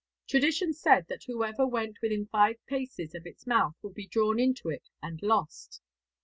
Tradition 0.27 0.73
said 0.73 1.05
that 1.09 1.25
whoever 1.27 1.67
went 1.67 2.01
within 2.01 2.25
five 2.25 2.55
paces 2.65 3.13
of 3.13 3.27
its 3.27 3.45
mouth 3.45 3.75
would 3.83 3.93
be 3.93 4.07
drawn 4.07 4.39
into 4.39 4.67
it 4.69 4.89
and 4.99 5.21
lost. 5.21 5.79